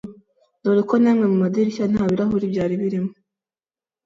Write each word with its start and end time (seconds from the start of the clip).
dore 0.61 0.81
ko 0.89 0.95
namwe 1.01 1.25
mumadirishya 1.31 1.85
ntabirahuri 1.91 2.45
byari 2.53 2.73
birimo, 2.81 3.11